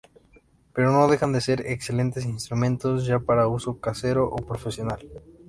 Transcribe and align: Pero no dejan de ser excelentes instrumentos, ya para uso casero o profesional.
Pero 0.73 0.89
no 0.91 1.07
dejan 1.07 1.31
de 1.31 1.41
ser 1.41 1.61
excelentes 1.67 2.25
instrumentos, 2.25 3.05
ya 3.05 3.19
para 3.19 3.47
uso 3.47 3.79
casero 3.79 4.25
o 4.27 4.37
profesional. 4.37 5.07